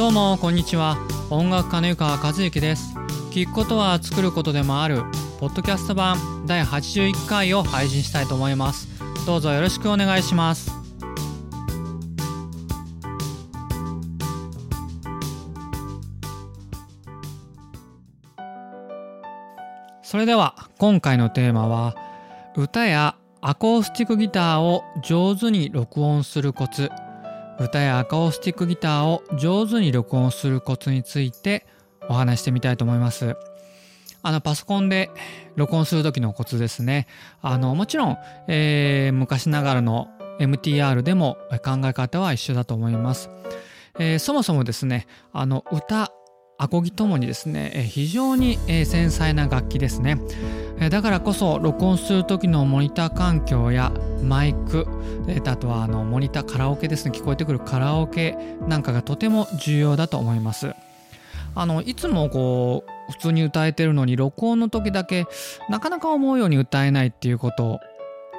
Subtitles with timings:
[0.00, 0.96] どうもこんにちは。
[1.28, 2.94] 音楽家の湯川和之です。
[3.32, 5.02] 聞くことは作ることでもある。
[5.38, 8.88] ポッドキャスト版第81回を配信したいと思います。
[9.26, 10.72] どうぞよろしくお願いします。
[20.00, 21.94] それでは今回のテーマは
[22.56, 26.90] 歌やアコースティックギターを上手に録音するコツ。
[27.60, 31.66] 歌やアコースティックギターを上手に録音するコツについて
[32.08, 33.36] お話してみたいと思います。
[34.22, 35.10] あのパソコンで
[35.56, 37.06] 録音する時のコツですね。
[37.42, 38.18] あのもちろん、
[38.48, 40.08] えー、昔ながらの
[40.40, 43.28] MTR でも考え方は一緒だと思います。
[43.98, 46.12] えー、そもそもですね、あの歌
[46.56, 50.18] アコギともにですね非常に繊細な楽器ですね
[50.88, 54.86] だからこそ録音する時のモニター環境やマイク
[55.46, 57.12] あとはあのモニターカラオケですね。
[57.12, 60.74] 聞こえてくるカラオケなんかがとても重要だと思います。
[61.54, 65.26] あのいつもこう普通に歌えてるのに録音の時だけ
[65.68, 67.80] なかなか思うように歌えないっていうこと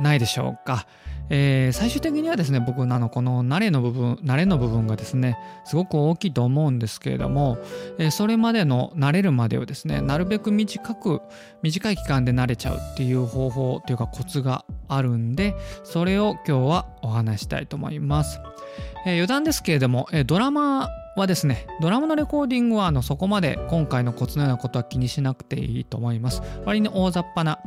[0.00, 0.86] ないでしょうか。
[1.30, 7.58] えー、最終的にはですね僕のこの慣れの部分慣れの部分がですねすごく大きいと思うんですけれども、
[7.98, 11.22] えー、それまでの慣れるまでをですねなるべく短く
[11.62, 18.40] 短い期間で慣れちゃうっていう方法というかコツがあるんでそれを今日はお話したいと思います、
[19.06, 26.42] えー、余談ですけれども、えドラマはですねドラムのレコーディングはあのそこまで今回のコツのようなことは気にしなくていいと思います。
[26.64, 27.60] 割に大雑把な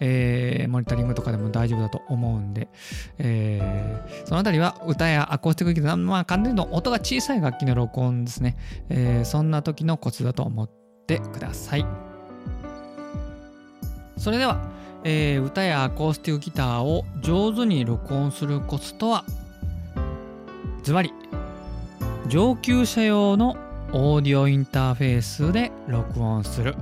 [0.00, 2.68] えー、モニタリングとかでも大丈夫だと思うんで、
[3.18, 8.56] えー、そのあたりは歌やアコースティックギター、まあ、簡単に音が小さい楽器の録音ですね、
[8.88, 10.70] えー、そんな時のコツだと思っ
[11.06, 11.86] てください。
[14.16, 14.60] それでは、
[15.04, 19.24] えー、歌やアコースティックギターを上手に録音するコツとは？
[20.82, 21.12] ズバリ
[22.28, 23.56] 上級者用の
[23.92, 26.74] オーディオインターフェースで録音する。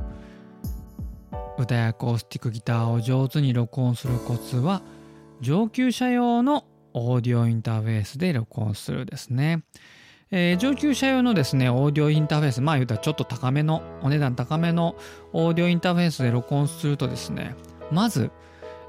[1.62, 4.82] 歌やアコースティックギターを上手に録音するコツは
[5.41, 6.64] 上級者用の
[6.94, 9.64] オーディオインターフェースで録音するですね。
[10.30, 14.96] えー、上級者用のですね、オーディオインターフェース、まあ言うたらちょっと高めの、お値段高めの
[15.32, 17.54] オーディオインターフェースで録音するとですね、
[17.90, 18.30] まず、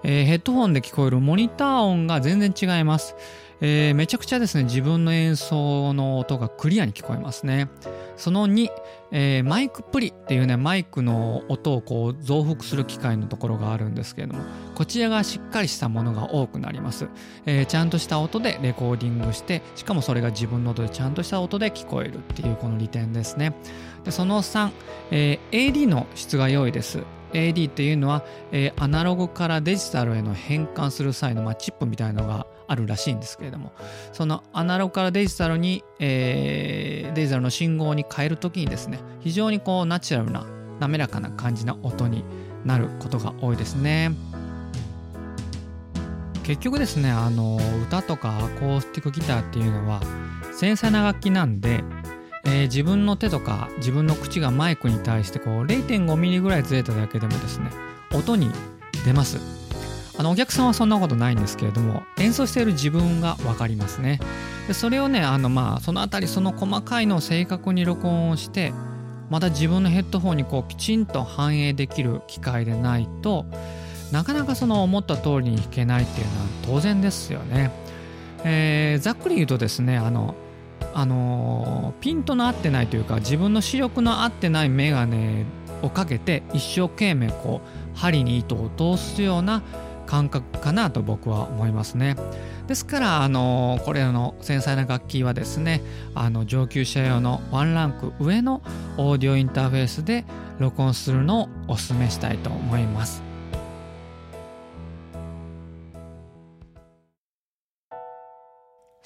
[0.03, 3.15] えー、ヘッドホンで聞こえるモニター音が全然違います。
[3.61, 7.69] えー、めちゃくちゃですね、自分の演奏の音がクリアに聞こえますね。
[8.19, 8.69] その2、
[9.11, 14.43] えー、マイクプリっていうね、マイクの音をこう増幅する機械のところがあるんですけれども、
[14.75, 17.07] こちらがしっかりしたものが多くなります。
[17.45, 23.55] えー、ちゃんとした音でレコーディングして、しかもそれが自分の音でちゃんとした音で聞こえるっていうこの利点ですね。
[24.03, 24.69] でその3、
[25.11, 27.03] えー、AD の質が良いです。
[27.33, 33.73] AD っていうのは、えー、アナログからデジタルへの変換する際の、まあ、チップみたいなのがあるらしいんですけれども
[34.13, 40.45] そのアナログからデジタルに、えー、デジタルの信号に変えるときにですね非常にこうナチュラルな
[40.79, 42.23] 滑らかな感じな音に
[42.63, 44.11] なることが多いですね。
[46.43, 50.01] 結局ですねあの歌とかアコースティックギターっていうのは
[50.51, 51.83] 繊細な楽器なんで
[52.45, 57.69] えー、自分の手とか自分の口がマイクに対してこう0.5ミリぐらいずれただけでもですね
[58.13, 58.49] 音に
[59.05, 59.58] 出ます。
[60.19, 64.19] あのお客さんはそんなことないんですけれども演奏している自分が分かりますね。
[64.67, 68.73] でそれをねあのまあその辺りその細かいのを正確に録音をして
[69.29, 73.45] また自分のヘッドホンにこうきちんと反映できる機械でないと
[74.11, 77.71] なかなかその思った通りに弾けないっていうのは当然ですよね、
[78.43, 80.35] えー、ざっくり言うとですねあの
[80.93, 85.45] あのピントの合ってないというか自分の視力の合ってない眼鏡
[85.81, 89.63] をかけて一生懸命こう針に糸を通すような
[90.09, 92.15] 感覚かなと僕は思いますね。
[92.65, 95.81] ですからあのこれらの繊細な楽器はですね
[96.15, 98.61] あの上級者用のワンランク上の
[98.97, 100.25] オーディオインターフェースで
[100.57, 103.28] 録音するのをお勧めしたいと思います。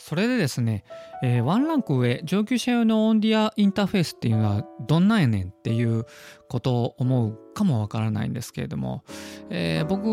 [0.05, 0.83] それでですね、
[1.23, 6.05] えー、ワンランク上上級者用のオンディアインターフェースっていうのはどんなんやねんっていう
[6.49, 9.05] ことを思うかもわからないんですけれども、
[9.49, 10.03] えー、僕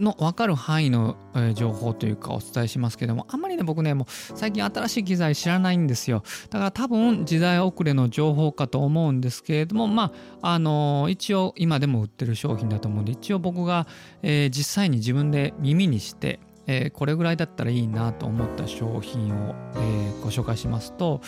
[0.00, 6.22] の分かる範囲の、え、情報というかお伝えしますけれどもあんまりね僕ねもう最近新しい機材知らないんですよ。
[6.50, 13.88] だから多分時代遅れの情報かと思うんですけれどもまああのー、一応今でも売ってる商品だと思うんで一応僕が、
[14.22, 21.20] えー、実際に自分で耳にしてえー、これぐらいだったらいいなと思った商品を、えー、ご紹介しますと、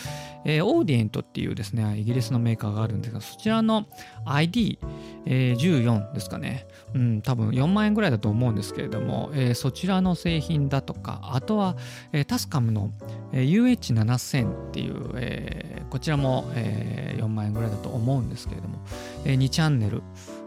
[0.44, 3.86] えー、オーディエントっていうですね、イギリスのメーカーがあるんですが、そちらの
[4.26, 4.78] ID14、
[5.26, 11.76] えー、ですかね、うん、多分4万円ぐらいだと思うんですけれども、え、そちらの製品だとか、あとは、
[12.12, 12.90] え、タスカムの、
[13.32, 18.78] え、UH7000 っていう、え、こちらも、えー、4万円ぐらいだと思うんですけれども、
[19.24, 20.02] えー、2チャンネル。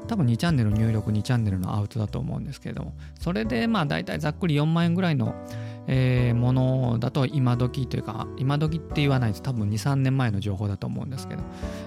[0.06, 5.36] 多分2チャンネル入力2チャンネルのアウトだと思うんですけれどもそれでまあ大体ざっくり4万円ぐらいの、
[5.88, 11.44] えー、ものだと今時というか今時って言わないと多分23年前の情報だと思うんですけど、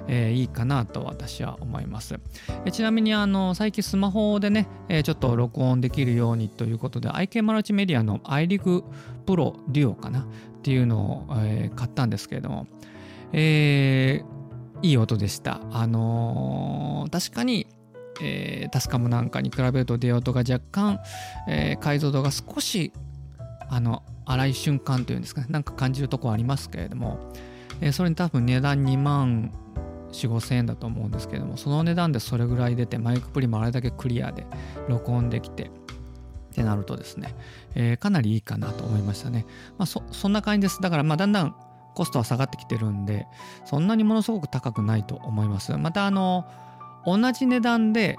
[0.09, 2.19] えー、いいかなと私は思います、
[2.65, 8.83] えちなみにあの最近スマホでね、えー、ちょっと録音できるようにということで IK マルチメディアの iRig
[9.27, 10.25] Pro Duo かなっ
[10.63, 12.67] ていうのを、えー、買ったんですけれども、
[13.33, 15.61] えー、いい音でした。
[15.71, 17.67] あのー、確かに、
[18.21, 21.01] えー、タスカムなんかに比べると出音が若干、
[21.49, 22.93] えー、解像度が少し
[23.69, 27.19] あの荒い瞬間というんですかねなんか感じるとこありますけれども、
[27.81, 29.53] えー、それに多分値段2万
[30.13, 34.47] 4 5千円だと思うんですけれどもその値段でそれぐらい出てマイクプリもあれだけクリアで
[34.89, 35.71] 録音できてっ
[36.55, 37.35] てなるとですね、
[37.75, 39.47] えー、かなりいいかなと思いましたね。
[39.77, 40.81] まあ、そそんな感じです。
[40.81, 41.55] だからまあだんだん
[41.95, 43.27] コストは下がってきてるんで
[43.65, 45.77] そんなにものすごく高くないと思います。
[45.77, 46.47] またあの
[47.05, 48.19] 同じ値段で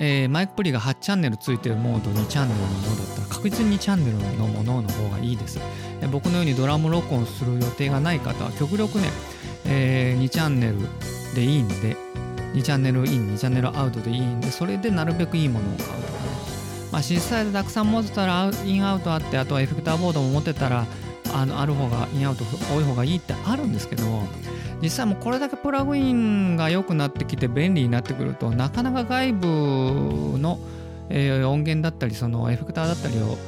[0.00, 5.60] えー、マイクプリが8チャンネルついてるモード2チャンネルのものだったら確実に2チャンネルのものの方がいいです。
[6.10, 9.08] 僕のようにドラム録音する予定がない方は極力ね、
[9.66, 10.78] えー、2チャンネル
[11.34, 11.96] でいいんで
[12.54, 16.04] 2チャンネルイン2チャンネルアウトでいいんでそれでなるべくいいものを買うとかね
[16.92, 20.86] まあ実際でたくさん持ってたらインアウトあってあとはエフェクターボードも持ってたら
[21.32, 24.04] あのある方がインアウト多い方がいいってあるんですけど
[24.82, 30.58] 実際もうこれだけプラグインが良くなってきて便利になってくるとなかなか外部の、
[31.08, 33.38] え、音源だったりそのエフェクターだったりを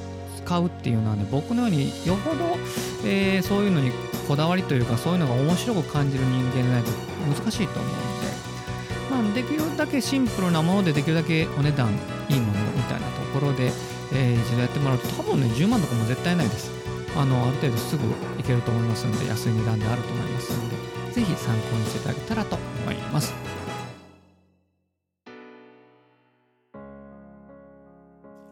[0.45, 2.57] 使うっていうのはね僕のようによほど、
[3.05, 3.91] え、そういうのに
[4.29, 6.91] こだわりというかそういうのが面白く感じる人間でないと
[7.43, 11.91] 難しいと思うので、まあ、できるだけシンプルなものでできるだけお値段
[12.29, 13.73] いいものみたいなところで、
[14.13, 16.86] えー、一度やってもらうと多分ね10万とかも絶対ないです。
[17.17, 18.05] あのある程度すぐ
[18.39, 20.77] いけると思いますので安い値段であると思いますので
[21.13, 23.35] ぜひ参考にしていただけたらと思います。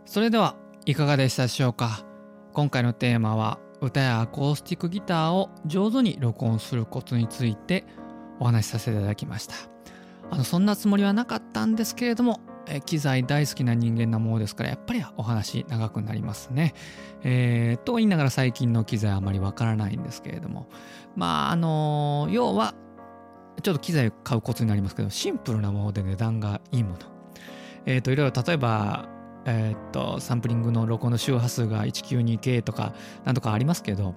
[0.06, 0.56] それでは
[0.86, 2.06] いかがでしたでしょうか？
[2.52, 7.84] 今回のテーマは歌やアコースティックギターを上手に録音するコツについて
[8.38, 9.56] お話しさせていただきました。
[10.30, 12.40] あのそんなつもりはなかったんですけれども
[12.86, 16.74] 機材大好きな人間なものですからやっぱりお話長くなりますね。
[17.22, 20.68] えー、と言いながら最近の機材あまりわからないんですけれども
[21.16, 22.74] まああの要は
[23.62, 26.98] ちょっと機材買うコツになりますけどシンプルなもので値段がいいもの。
[27.86, 29.08] えっ、ー、といろいろ例えば
[29.46, 32.94] えー、っとサンプリングの録音の周波数が 192K とか
[33.24, 34.14] なんとかありますけど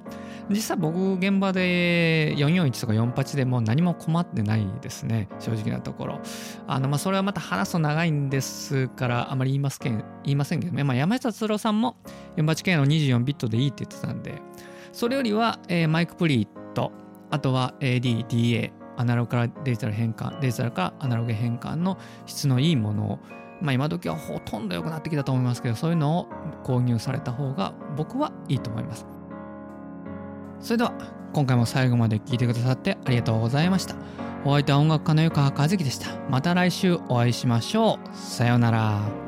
[0.50, 6.22] 実際僕現場で441とか48でも何も困ってないですね正直なところ。
[6.68, 11.98] あのまあそれはまた話すと長いんですからあまり言いますけ言いませんけどね、まあ、山下達郎さんも
[12.38, 14.42] 48K の24ビットでいいって言ってたんで
[14.92, 16.92] それよりは、えー、マイクプリート
[17.30, 23.20] あとは AD、DA アナログからデジタル変換デジタルからアナログ変換の質のいいものを
[23.62, 26.28] まあ今時はほとんど良くなってきたと思いますけど、そういうのを
[26.64, 29.06] 購入された方が僕はいいと思います。
[30.60, 30.94] それでは
[31.34, 33.96] 今回も最後まで聴いてくださってありがとうございました。
[34.46, 36.08] お相手は音楽家の湯川和樹でした。
[36.30, 38.16] また来週お会いしましょう。
[38.16, 39.27] さようなら。